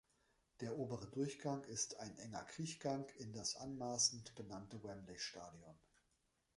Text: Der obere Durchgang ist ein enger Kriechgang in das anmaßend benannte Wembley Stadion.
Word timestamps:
Der 0.61 0.79
obere 0.79 1.05
Durchgang 1.05 1.63
ist 1.65 1.99
ein 1.99 2.17
enger 2.17 2.41
Kriechgang 2.45 3.07
in 3.19 3.33
das 3.33 3.55
anmaßend 3.55 4.33
benannte 4.33 4.83
Wembley 4.83 5.19
Stadion. 5.19 5.77